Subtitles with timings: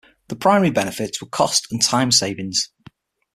[0.29, 2.71] The primary benefits were cost and time savings.